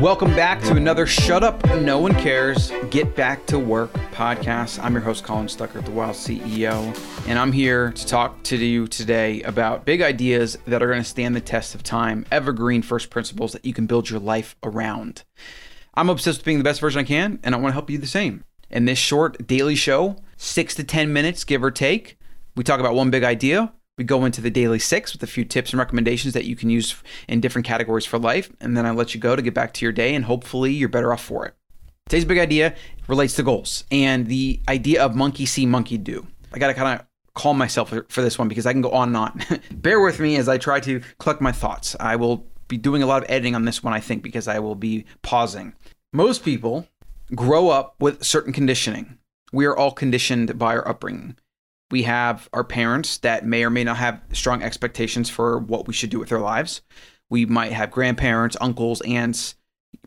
[0.00, 4.78] Welcome back to another Shut Up, No One Cares, Get Back to Work podcast.
[4.82, 6.94] I'm your host, Colin Stuckert, the Wild CEO,
[7.26, 11.08] and I'm here to talk to you today about big ideas that are going to
[11.08, 15.24] stand the test of time, evergreen first principles that you can build your life around.
[15.94, 17.96] I'm obsessed with being the best version I can, and I want to help you
[17.96, 18.44] the same.
[18.68, 22.18] In this short daily show, six to 10 minutes, give or take,
[22.54, 25.44] we talk about one big idea we go into the daily six with a few
[25.44, 26.94] tips and recommendations that you can use
[27.28, 28.50] in different categories for life.
[28.60, 30.88] And then I let you go to get back to your day, and hopefully you're
[30.88, 31.54] better off for it.
[32.08, 32.74] Today's big idea
[33.08, 36.26] relates to goals and the idea of monkey see, monkey do.
[36.52, 39.08] I got to kind of calm myself for this one because I can go on
[39.08, 39.42] and on.
[39.72, 41.96] Bear with me as I try to collect my thoughts.
[41.98, 44.60] I will be doing a lot of editing on this one, I think, because I
[44.60, 45.74] will be pausing.
[46.12, 46.86] Most people
[47.34, 49.18] grow up with certain conditioning.
[49.52, 51.36] We are all conditioned by our upbringing
[51.90, 55.94] we have our parents that may or may not have strong expectations for what we
[55.94, 56.82] should do with their lives.
[57.30, 59.54] We might have grandparents, uncles, aunts,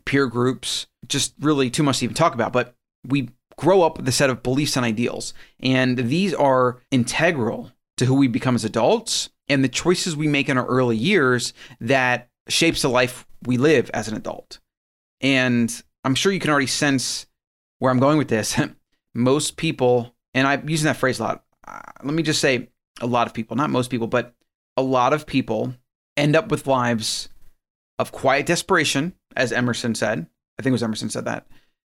[0.04, 2.52] peer groups, just really too much to even talk about.
[2.52, 2.74] But
[3.06, 5.34] we grow up with a set of beliefs and ideals.
[5.60, 10.48] And these are integral to who we become as adults and the choices we make
[10.48, 14.60] in our early years that shapes the life we live as an adult.
[15.20, 17.26] And I'm sure you can already sense
[17.78, 18.58] where I'm going with this.
[19.14, 22.68] Most people, and I'm using that phrase a lot, uh, let me just say
[23.00, 24.34] a lot of people, not most people, but
[24.76, 25.74] a lot of people
[26.16, 27.28] end up with lives
[27.98, 30.26] of quiet desperation, as Emerson said.
[30.58, 31.46] I think it was Emerson said that.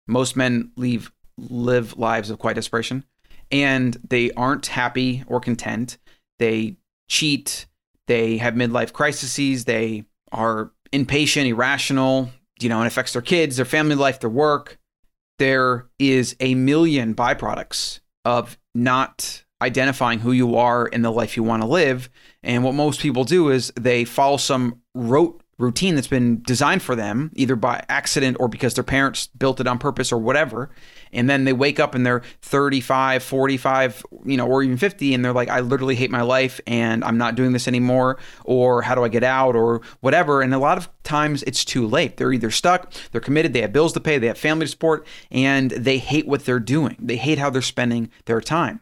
[0.08, 3.04] Most men leave live lives of quiet desperation
[3.52, 5.98] and they aren't happy or content.
[6.40, 7.66] They cheat,
[8.08, 13.66] they have midlife crises, they are impatient, irrational, you know, and affects their kids, their
[13.66, 14.80] family life, their work.
[15.40, 21.44] There is a million byproducts of not identifying who you are in the life you
[21.44, 22.10] want to live.
[22.44, 26.96] And what most people do is they follow some rote routine that's been designed for
[26.96, 30.70] them, either by accident or because their parents built it on purpose or whatever.
[31.12, 35.24] And then they wake up and they're 35, 45, you know, or even 50, and
[35.24, 38.18] they're like, I literally hate my life and I'm not doing this anymore.
[38.44, 40.42] Or how do I get out or whatever.
[40.42, 42.18] And a lot of times it's too late.
[42.18, 45.06] They're either stuck, they're committed, they have bills to pay, they have family to support,
[45.32, 46.98] and they hate what they're doing.
[47.00, 48.82] They hate how they're spending their time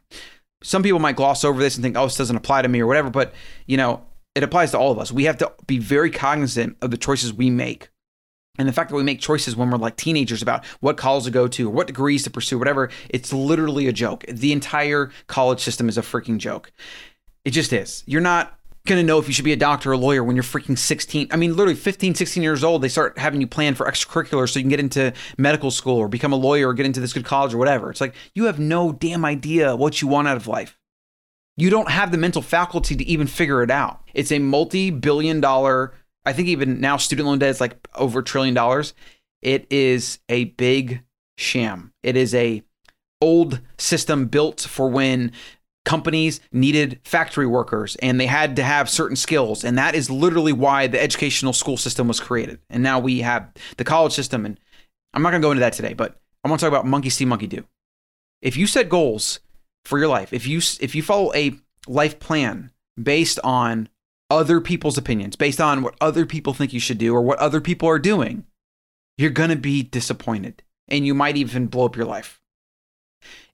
[0.64, 2.88] some people might gloss over this and think, oh, this doesn't apply to me or
[2.88, 3.34] whatever, but
[3.66, 4.06] you know,
[4.36, 5.12] it applies to all of us.
[5.12, 7.90] We have to be very cognizant of the choices we make.
[8.58, 11.32] And the fact that we make choices when we're like teenagers about what college to
[11.32, 14.26] go to or what degrees to pursue, whatever, it's literally a joke.
[14.28, 16.72] The entire college system is a freaking joke.
[17.44, 18.04] It just is.
[18.06, 20.36] You're not going to know if you should be a doctor or a lawyer when
[20.36, 21.28] you're freaking 16.
[21.32, 24.60] I mean, literally 15, 16 years old, they start having you plan for extracurriculars so
[24.60, 27.26] you can get into medical school or become a lawyer or get into this good
[27.26, 27.92] college or whatever.
[27.92, 30.80] It's like you have no damn idea what you want out of life.
[31.58, 34.02] You don't have the mental faculty to even figure it out.
[34.14, 35.94] It's a multi billion dollar,
[36.26, 38.94] I think even now student loan debt is like over a trillion dollars.
[39.42, 41.04] It is a big
[41.38, 41.94] sham.
[42.04, 42.64] It is a
[43.22, 45.32] old system built for when
[45.84, 50.54] companies needed factory workers and they had to have certain skills and that is literally
[50.54, 52.60] why the educational school system was created.
[52.70, 54.60] And now we have the college system and
[55.14, 57.10] i'm not going to go into that today but i want to talk about monkey
[57.10, 57.66] see monkey do.
[58.42, 59.40] If you set goals
[59.86, 61.56] for your life if you if you follow a
[61.88, 62.72] life plan
[63.02, 63.90] based on
[64.30, 67.60] other people's opinions based on what other people think you should do or what other
[67.60, 68.46] people are doing
[69.18, 72.41] you're going to be disappointed and you might even blow up your life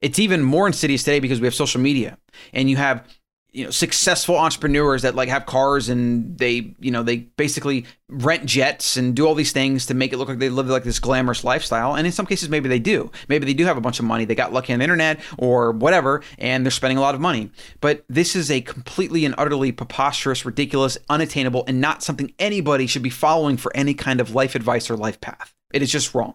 [0.00, 2.18] it's even more insidious today because we have social media
[2.52, 3.06] and you have
[3.52, 8.44] you know successful entrepreneurs that like have cars and they you know they basically rent
[8.44, 10.98] jets and do all these things to make it look like they live like this
[10.98, 11.94] glamorous lifestyle.
[11.94, 13.10] And in some cases maybe they do.
[13.28, 14.24] Maybe they do have a bunch of money.
[14.24, 17.50] They got lucky on the internet or whatever and they're spending a lot of money.
[17.80, 23.02] But this is a completely and utterly preposterous ridiculous unattainable and not something anybody should
[23.02, 25.54] be following for any kind of life advice or life path.
[25.72, 26.34] It is just wrong.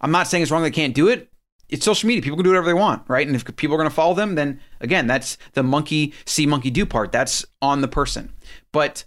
[0.00, 0.62] I'm not saying it's wrong.
[0.62, 1.31] They can't do it
[1.72, 2.22] it's social media.
[2.22, 3.26] People can do whatever they want, right?
[3.26, 6.70] And if people are going to follow them, then again, that's the monkey see, monkey
[6.70, 7.10] do part.
[7.10, 8.32] That's on the person.
[8.72, 9.04] But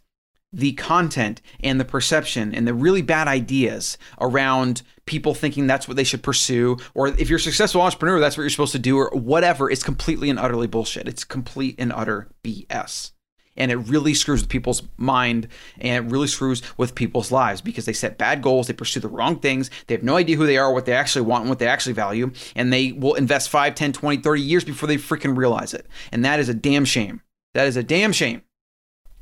[0.51, 5.95] the content and the perception and the really bad ideas around people thinking that's what
[5.95, 8.97] they should pursue, or if you're a successful entrepreneur, that's what you're supposed to do,
[8.97, 11.07] or whatever, is completely and utterly bullshit.
[11.07, 13.11] It's complete and utter BS
[13.57, 15.47] and it really screws with people's mind
[15.79, 19.07] and it really screws with people's lives because they set bad goals, they pursue the
[19.07, 21.59] wrong things, they have no idea who they are, what they actually want, and what
[21.59, 25.37] they actually value, and they will invest 5, 10, 20, 30 years before they freaking
[25.37, 25.87] realize it.
[26.11, 27.21] And that is a damn shame.
[27.53, 28.41] That is a damn shame.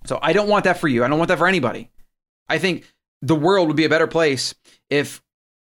[0.05, 1.03] So I don't want that for you.
[1.03, 1.89] I don't want that for anybody.
[2.49, 2.91] I think
[3.21, 4.53] the world would be a better place
[4.89, 5.21] if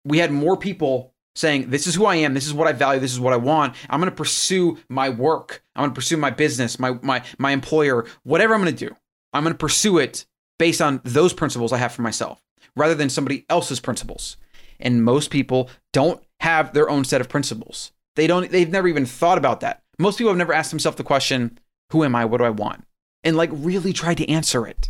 [0.04, 3.00] we had more people saying, This is who I am, this is what I value,
[3.00, 3.76] this is what I want.
[3.90, 8.54] I'm gonna pursue my work, I'm gonna pursue my business, my my my employer, whatever
[8.54, 8.96] I'm gonna do.
[9.34, 10.26] I'm gonna pursue it
[10.58, 12.42] based on those principles I have for myself
[12.76, 14.38] rather than somebody else's principles.
[14.80, 17.92] And most people don't have their own set of principles.
[18.16, 19.84] They don't, they've never even thought about that.
[20.00, 21.60] Most people have never asked themselves the question,
[21.92, 22.26] who am I?
[22.26, 22.86] What do I want?
[23.24, 24.90] And like really tried to answer it.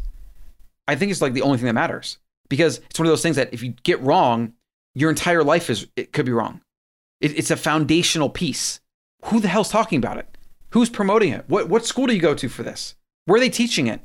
[0.87, 2.17] I think it's like the only thing that matters
[2.49, 4.53] because it's one of those things that if you get wrong,
[4.95, 6.61] your entire life is, it could be wrong.
[7.21, 8.79] It, it's a foundational piece.
[9.25, 10.37] Who the hell's talking about it?
[10.71, 11.45] Who's promoting it?
[11.47, 12.95] What, what school do you go to for this?
[13.25, 14.01] Where are they teaching it?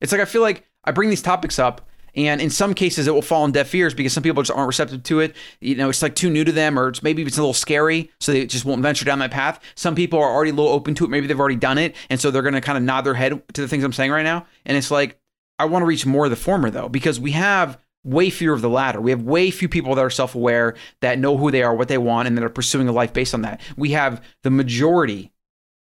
[0.00, 1.88] It's like I feel like I bring these topics up
[2.18, 4.66] and in some cases, it will fall on deaf ears because some people just aren't
[4.66, 5.36] receptive to it.
[5.60, 8.10] You know, it's like too new to them, or it's maybe it's a little scary,
[8.18, 9.60] so they just won't venture down that path.
[9.76, 11.10] Some people are already a little open to it.
[11.10, 13.40] Maybe they've already done it, and so they're going to kind of nod their head
[13.52, 14.46] to the things I'm saying right now.
[14.66, 15.20] And it's like
[15.60, 18.62] I want to reach more of the former though, because we have way fewer of
[18.62, 19.00] the latter.
[19.00, 21.88] We have way few people that are self aware, that know who they are, what
[21.88, 23.60] they want, and that are pursuing a life based on that.
[23.76, 25.32] We have the majority,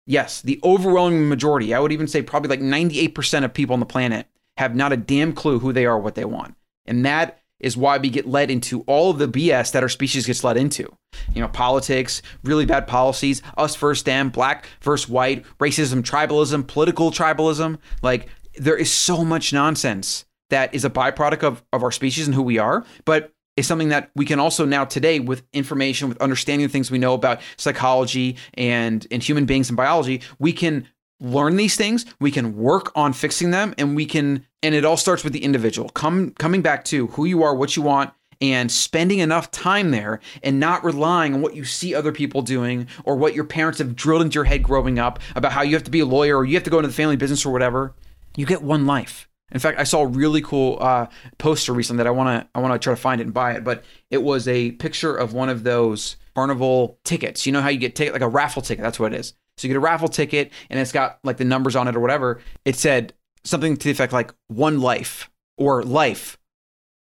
[0.07, 3.87] yes, the overwhelming majority, I would even say probably like 98% of people on the
[3.87, 4.27] planet
[4.57, 6.57] have not a damn clue who they are, what they want.
[6.87, 10.27] And that is why we get led into all of the BS that our species
[10.27, 10.93] gets led into.
[11.35, 17.11] You know, politics, really bad policies, us versus them, black versus white, racism, tribalism, political
[17.11, 17.79] tribalism.
[18.03, 22.35] Like, there is so much nonsense that is a byproduct of, of our species and
[22.35, 26.21] who we are, but is something that we can also now today with information, with
[26.21, 30.87] understanding the things we know about psychology and, and human beings and biology, we can
[31.21, 34.97] learn these things, we can work on fixing them, and we can and it all
[34.97, 35.89] starts with the individual.
[35.91, 40.21] Come coming back to who you are, what you want, and spending enough time there
[40.43, 43.97] and not relying on what you see other people doing or what your parents have
[43.97, 46.45] drilled into your head growing up about how you have to be a lawyer or
[46.45, 47.95] you have to go into the family business or whatever.
[48.37, 49.29] You get one life.
[49.51, 51.07] In fact, I saw a really cool uh,
[51.39, 53.53] poster recently that I want to I want to try to find it and buy
[53.53, 53.65] it.
[53.65, 57.47] But it was a picture of one of those carnival tickets.
[57.47, 58.83] You know how you get ticket like a raffle ticket.
[58.83, 59.35] That's what it is.
[59.57, 62.01] So you get a raffle ticket and it's got like the numbers on it or
[62.01, 62.41] whatever.
[62.65, 63.15] It said
[63.45, 66.39] something to the effect like one life or life,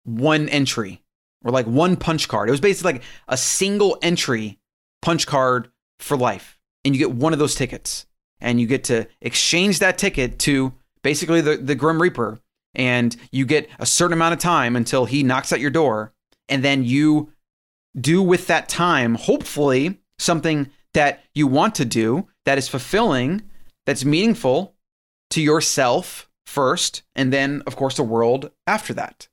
[0.03, 1.03] one entry,
[1.43, 2.47] or like one punch card.
[2.47, 4.59] It was basically like a single entry
[5.01, 5.69] punch card
[5.99, 6.57] for life.
[6.85, 8.05] And you get one of those tickets.
[8.39, 10.73] And you get to exchange that ticket to
[11.07, 12.37] basically the, the Grim Reaper.
[12.75, 16.11] And you get a certain amount of time until he knocks at your door.
[16.49, 17.31] And then you
[17.99, 23.41] do with that time, hopefully, something that you want to do that is fulfilling,
[23.85, 24.75] that's meaningful
[25.29, 29.29] to yourself first, and then, of course, the world after that.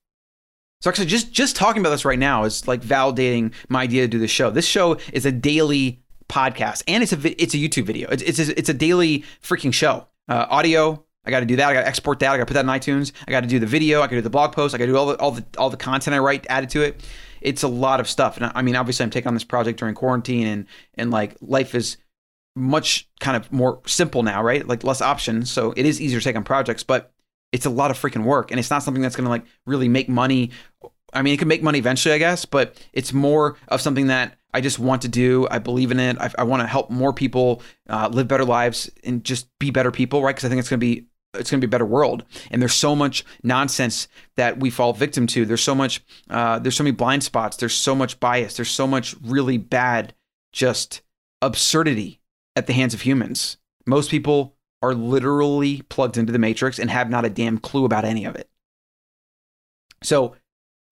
[0.81, 4.09] So actually, just just talking about this right now is like validating my idea to
[4.09, 4.51] do this show.
[4.51, 8.11] This show is a daily podcast, and it's a it's a YouTube video.
[8.11, 10.07] It's it's a, it's a daily freaking show.
[10.29, 11.05] Uh, audio.
[11.27, 11.69] I got to do that.
[11.69, 12.31] I got to export that.
[12.31, 13.13] I got to put that in iTunes.
[13.27, 14.01] I got to do the video.
[14.01, 14.75] I got to do the blog post.
[14.75, 16.83] I got to do all the all the all the content I write added to
[16.83, 17.03] it.
[17.41, 18.37] It's a lot of stuff.
[18.37, 21.75] And I mean, obviously, I'm taking on this project during quarantine, and and like life
[21.75, 21.97] is
[22.57, 24.67] much kind of more simple now, right?
[24.67, 25.51] Like less options.
[25.51, 27.13] So it is easier to take on projects, but
[27.53, 28.51] it's a lot of freaking work.
[28.51, 30.51] And it's not something that's going to like really make money.
[31.13, 34.39] I mean, it can make money eventually, I guess, but it's more of something that
[34.53, 35.47] I just want to do.
[35.51, 36.17] I believe in it.
[36.19, 39.91] I, I want to help more people uh, live better lives and just be better
[39.91, 40.35] people, right?
[40.35, 42.25] Because I think it's going to be it's going to be a better world.
[42.51, 45.45] And there's so much nonsense that we fall victim to.
[45.45, 46.03] There's so much.
[46.29, 47.57] Uh, there's so many blind spots.
[47.57, 48.57] There's so much bias.
[48.57, 50.15] There's so much really bad,
[50.53, 51.03] just
[51.43, 52.21] absurdity
[52.57, 53.59] at the hands of humans.
[53.87, 58.05] Most people are literally plugged into the matrix and have not a damn clue about
[58.05, 58.49] any of it.
[60.03, 60.37] So,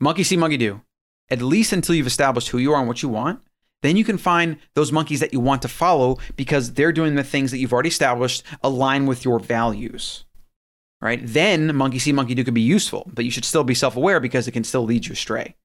[0.00, 0.80] monkey see, monkey do.
[1.30, 3.42] At least until you've established who you are and what you want,
[3.82, 7.24] then you can find those monkeys that you want to follow because they're doing the
[7.24, 10.24] things that you've already established align with your values.
[11.02, 11.20] Right?
[11.22, 14.20] Then monkey see, monkey do could be useful, but you should still be self aware
[14.20, 15.56] because it can still lead you astray.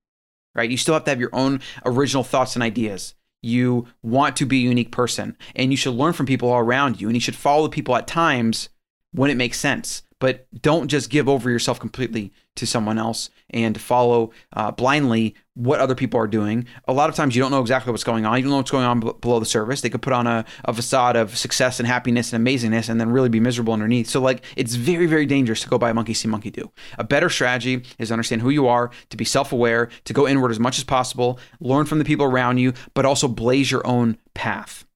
[0.56, 0.70] Right?
[0.70, 4.58] You still have to have your own original thoughts and ideas you want to be
[4.58, 7.36] a unique person and you should learn from people all around you and you should
[7.36, 8.70] follow the people at times
[9.12, 13.80] when it makes sense but don't just give over yourself completely to someone else and
[13.80, 16.66] follow uh, blindly what other people are doing.
[16.88, 18.38] A lot of times you don't know exactly what's going on.
[18.38, 19.82] You don't know what's going on b- below the surface.
[19.82, 23.12] They could put on a, a facade of success and happiness and amazingness and then
[23.12, 24.08] really be miserable underneath.
[24.08, 26.72] So, like, it's very, very dangerous to go by monkey see, monkey do.
[26.98, 30.28] A better strategy is to understand who you are, to be self aware, to go
[30.28, 33.86] inward as much as possible, learn from the people around you, but also blaze your
[33.86, 34.87] own path.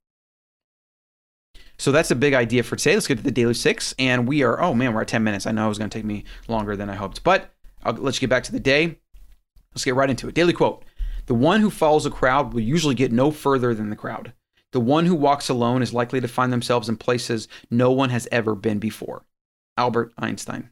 [1.82, 2.94] So that's a big idea for today.
[2.94, 3.96] Let's get to the daily six.
[3.98, 5.48] And we are, oh man, we're at 10 minutes.
[5.48, 7.50] I know it was going to take me longer than I hoped, but
[7.84, 9.00] I'll, let's get back to the day.
[9.74, 10.36] Let's get right into it.
[10.36, 10.86] Daily quote
[11.26, 14.32] The one who follows a crowd will usually get no further than the crowd.
[14.74, 18.28] The one who walks alone is likely to find themselves in places no one has
[18.32, 19.24] ever been before.
[19.76, 20.70] Albert Einstein.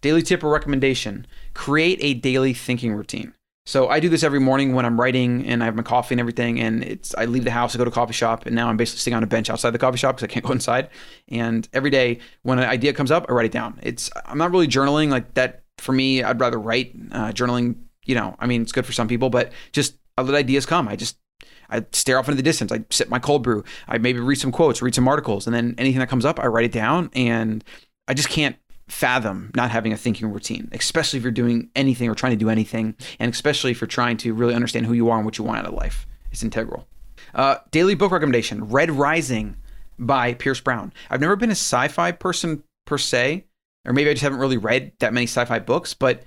[0.00, 3.34] Daily tip or recommendation create a daily thinking routine.
[3.68, 6.20] So I do this every morning when I'm writing and I have my coffee and
[6.20, 6.58] everything.
[6.58, 8.78] And it's I leave the house, I go to a coffee shop, and now I'm
[8.78, 10.88] basically sitting on a bench outside the coffee shop because I can't go inside.
[11.28, 13.78] And every day when an idea comes up, I write it down.
[13.82, 15.64] It's I'm not really journaling like that.
[15.76, 16.94] For me, I'd rather write.
[17.12, 20.34] Uh, journaling you know, I mean, it's good for some people, but just I let
[20.34, 20.88] ideas come.
[20.88, 21.18] I just
[21.68, 22.72] I stare off into the distance.
[22.72, 23.64] I sip my cold brew.
[23.86, 26.46] I maybe read some quotes, read some articles, and then anything that comes up, I
[26.46, 27.10] write it down.
[27.14, 27.62] And
[28.08, 28.56] I just can't
[28.88, 32.50] fathom not having a thinking routine, especially if you're doing anything or trying to do
[32.50, 35.44] anything, and especially if you're trying to really understand who you are and what you
[35.44, 36.06] want out of life.
[36.30, 36.86] It's integral.
[37.34, 39.56] Uh, daily book recommendation Red Rising
[39.98, 40.92] by Pierce Brown.
[41.10, 43.44] I've never been a sci fi person per se,
[43.86, 46.22] or maybe I just haven't really read that many sci fi books, but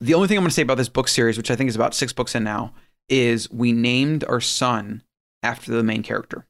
[0.00, 1.76] the only thing I'm going to say about this book series, which I think is
[1.76, 2.74] about six books in now,
[3.08, 5.02] is we named our son
[5.42, 6.46] after the main character.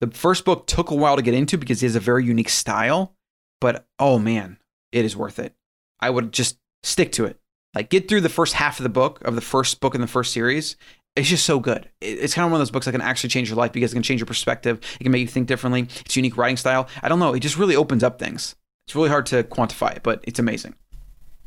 [0.00, 2.48] The first book took a while to get into because he has a very unique
[2.48, 3.14] style,
[3.60, 4.58] but oh man,
[4.92, 5.54] it is worth it.
[6.00, 7.38] I would just stick to it.
[7.74, 10.06] Like get through the first half of the book of the first book in the
[10.06, 10.76] first series.
[11.16, 11.90] It's just so good.
[12.00, 13.96] It's kind of one of those books that can actually change your life because it
[13.96, 14.80] can change your perspective.
[14.98, 15.82] It can make you think differently.
[16.04, 16.88] It's unique writing style.
[17.02, 17.34] I don't know.
[17.34, 18.56] It just really opens up things.
[18.86, 20.74] It's really hard to quantify it, but it's amazing.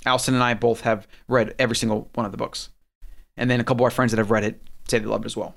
[0.06, 2.70] Allison and I both have read every single one of the books.
[3.38, 5.28] And then a couple of our friends that have read it say they loved it
[5.28, 5.56] as well.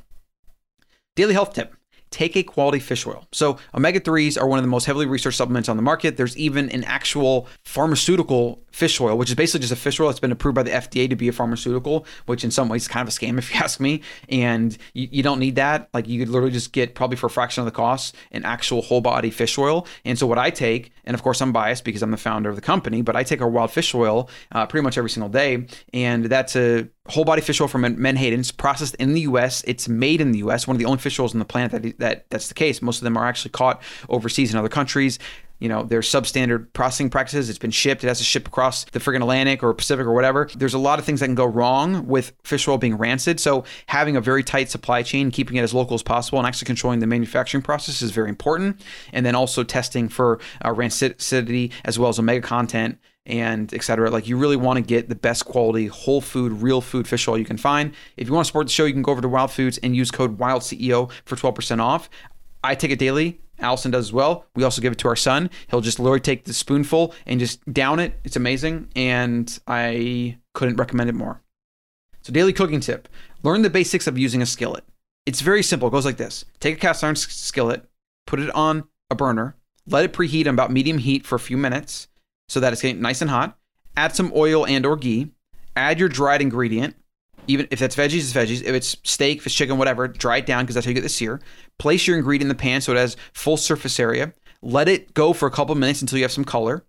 [1.17, 1.75] Daily health tip
[2.11, 3.27] take a quality fish oil.
[3.33, 6.17] So, omega 3s are one of the most heavily researched supplements on the market.
[6.17, 10.21] There's even an actual pharmaceutical fish oil, which is basically just a fish oil that's
[10.21, 13.07] been approved by the FDA to be a pharmaceutical, which in some ways is kind
[13.07, 14.03] of a scam if you ask me.
[14.29, 15.89] And you, you don't need that.
[15.93, 18.83] Like, you could literally just get probably for a fraction of the cost an actual
[18.83, 19.87] whole body fish oil.
[20.05, 22.55] And so, what I take, and of course, I'm biased because I'm the founder of
[22.55, 25.67] the company, but I take our wild fish oil uh, pretty much every single day.
[25.93, 28.39] And that's a whole body fish oil from Menhaden.
[28.39, 29.65] It's processed in the U.S.
[29.67, 30.69] It's made in the U.S.
[30.69, 32.81] One of the only fish oils on the planet that that that's the case.
[32.81, 35.19] Most of them are actually caught overseas in other countries.
[35.59, 37.49] You know, there's substandard processing practices.
[37.51, 38.05] It's been shipped.
[38.05, 40.49] It has to ship across the friggin' Atlantic or Pacific or whatever.
[40.55, 43.41] There's a lot of things that can go wrong with fish oil being rancid.
[43.41, 46.67] So having a very tight supply chain, keeping it as local as possible, and actually
[46.67, 48.81] controlling the manufacturing process is very important.
[49.13, 54.11] And then also testing for uh, rancidity as well as omega content and etc.
[54.11, 57.39] Like you really want to get the best quality whole food, real food fish oil
[57.39, 57.95] you can find.
[58.17, 59.95] If you want to support the show, you can go over to Wild Foods and
[59.95, 62.09] use code WILDCEO for 12% off.
[62.65, 63.41] I take it daily.
[63.61, 64.47] Allison does as well.
[64.55, 65.51] We also give it to our son.
[65.69, 68.19] He'll just literally take the spoonful and just down it.
[68.25, 68.89] It's amazing.
[68.95, 71.43] And I couldn't recommend it more.
[72.23, 73.09] So, daily cooking tip
[73.43, 74.85] learn the basics of using a skillet.
[75.27, 75.89] It's very simple.
[75.89, 77.89] It goes like this take a cast iron skillet,
[78.27, 81.57] put it on a burner, let it preheat on about medium heat for a few
[81.57, 82.09] minutes
[82.49, 83.59] so that it's getting nice and hot.
[83.97, 85.33] Add some oil and or ghee.
[85.77, 86.97] Add your dried ingredient.
[87.49, 88.63] Even if that's veggies, it's veggies.
[88.63, 91.03] If it's steak, if it's chicken, whatever, dry it down because that's how you get
[91.03, 91.41] the sear.
[91.79, 94.33] Place your ingredient in the pan so it has full surface area.
[94.63, 96.85] Let it go for a couple minutes until you have some color.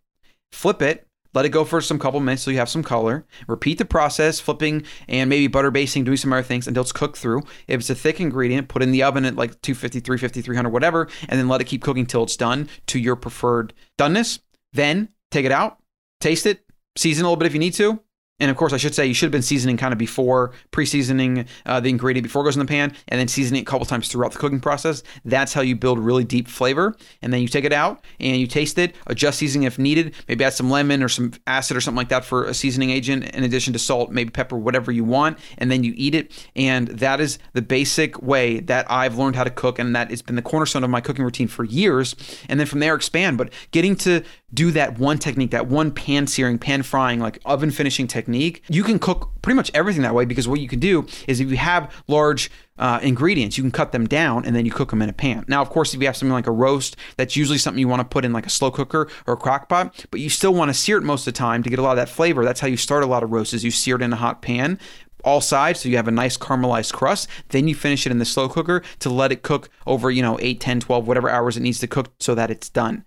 [0.51, 1.05] Flip it.
[1.33, 3.25] Let it go for some couple minutes until you have some color.
[3.47, 7.17] Repeat the process, flipping and maybe butter basting, doing some other things until it's cooked
[7.17, 7.43] through.
[7.67, 11.07] If it's a thick ingredient, put in the oven at like 250, 350, 300, whatever,
[11.27, 14.39] and then let it keep cooking till it's done to your preferred doneness.
[14.73, 15.77] Then take it out,
[16.19, 17.99] taste it, season a little bit if you need to.
[18.39, 21.45] And of course, I should say you should have been seasoning kind of before, pre-seasoning
[21.65, 23.85] uh, the ingredient before it goes in the pan, and then seasoning it a couple
[23.85, 25.03] times throughout the cooking process.
[25.25, 26.95] That's how you build really deep flavor.
[27.21, 30.13] And then you take it out and you taste it, adjust seasoning if needed.
[30.27, 33.25] Maybe add some lemon or some acid or something like that for a seasoning agent,
[33.35, 35.37] in addition to salt, maybe pepper, whatever you want.
[35.57, 36.31] And then you eat it.
[36.55, 40.21] And that is the basic way that I've learned how to cook, and that has
[40.21, 42.15] been the cornerstone of my cooking routine for years.
[42.47, 43.37] And then from there expand.
[43.37, 47.69] But getting to do that one technique, that one pan searing, pan frying, like oven
[47.71, 48.28] finishing technique,
[48.69, 51.49] you can cook pretty much everything that way because what you can do is if
[51.49, 55.01] you have large uh, ingredients, you can cut them down and then you cook them
[55.01, 55.45] in a pan.
[55.47, 57.99] Now, of course, if you have something like a roast, that's usually something you want
[57.99, 60.69] to put in like a slow cooker or a crock pot, but you still want
[60.69, 62.45] to sear it most of the time to get a lot of that flavor.
[62.45, 64.41] That's how you start a lot of roasts is you sear it in a hot
[64.41, 64.79] pan
[65.23, 68.25] all sides so you have a nice caramelized crust then you finish it in the
[68.25, 71.61] slow cooker to let it cook over you know 8 10 12 whatever hours it
[71.61, 73.03] needs to cook so that it's done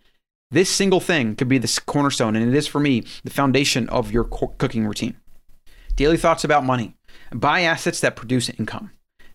[0.52, 4.12] this single thing could be the cornerstone, and it is for me the foundation of
[4.12, 5.16] your cooking routine.
[5.97, 6.94] Daily thoughts about money.
[7.32, 8.90] Buy assets that produce income.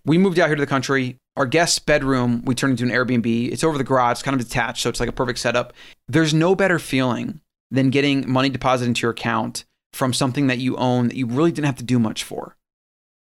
[0.05, 1.17] We moved out here to the country.
[1.35, 3.51] Our guest bedroom, we turned into an Airbnb.
[3.51, 5.73] It's over the garage, it's kind of detached, so it's like a perfect setup.
[6.07, 10.77] There's no better feeling than getting money deposited into your account from something that you
[10.77, 12.55] own that you really didn't have to do much for.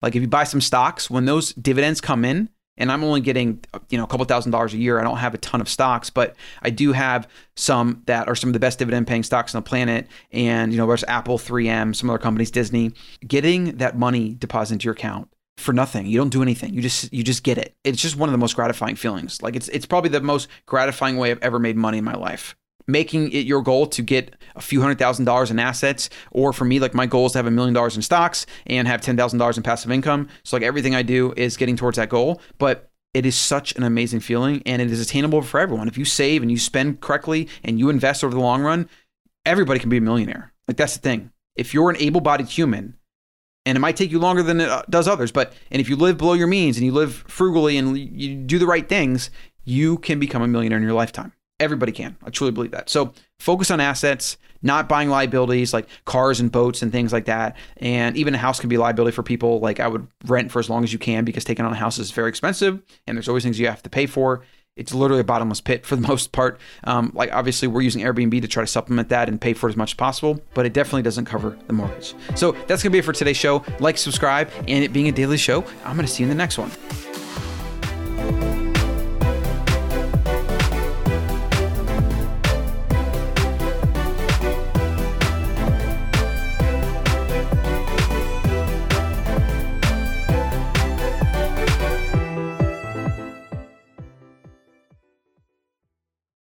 [0.02, 3.64] Like if you buy some stocks, when those dividends come in, and I'm only getting
[3.90, 5.00] you know a couple thousand dollars a year.
[5.00, 8.50] I don't have a ton of stocks, but I do have some that are some
[8.50, 10.08] of the best dividend paying stocks on the planet.
[10.32, 12.92] And you know, there's Apple, 3M, some other companies, Disney.
[13.26, 16.06] Getting that money deposited into your account for nothing.
[16.06, 16.74] You don't do anything.
[16.74, 17.76] You just you just get it.
[17.84, 19.42] It's just one of the most gratifying feelings.
[19.42, 22.56] Like it's it's probably the most gratifying way I've ever made money in my life
[22.88, 26.66] making it your goal to get a few hundred thousand dollars in assets or for
[26.66, 29.58] me like my goal is to have a million dollars in stocks and have $10,000
[29.58, 33.26] in passive income so like everything I do is getting towards that goal but it
[33.26, 36.52] is such an amazing feeling and it is attainable for everyone if you save and
[36.52, 38.90] you spend correctly and you invest over the long run
[39.46, 42.96] everybody can be a millionaire like that's the thing if you're an able-bodied human
[43.66, 45.32] and it might take you longer than it uh, does others.
[45.32, 48.60] But and if you live below your means and you live frugally and you do
[48.60, 49.32] the right things,
[49.64, 51.34] you can become a millionaire in your lifetime.
[51.60, 52.18] Everybody can.
[52.24, 52.90] I truly believe that.
[52.90, 57.56] So focus on assets, not buying liabilities like cars and boats and things like that.
[57.78, 59.60] And even a house can be a liability for people.
[59.60, 61.98] Like I would rent for as long as you can because taking on a house
[61.98, 64.44] is very expensive and there's always things you have to pay for.
[64.76, 66.60] It's literally a bottomless pit for the most part.
[66.84, 69.78] Um, like obviously we're using Airbnb to try to supplement that and pay for as
[69.78, 72.14] much as possible, but it definitely doesn't cover the mortgage.
[72.36, 73.64] So that's gonna be it for today's show.
[73.80, 76.58] Like, subscribe, and it being a daily show, I'm gonna see you in the next
[76.58, 76.72] one.